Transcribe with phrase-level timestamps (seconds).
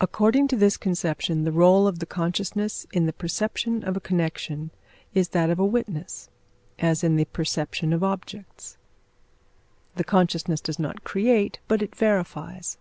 [0.00, 4.72] According to this conception, the rôle of the consciousness in the perception of a connection
[5.14, 6.28] is that of a witness,
[6.80, 8.78] as in the perception of objects.
[9.94, 12.78] The consciousness does not create, but it verifies.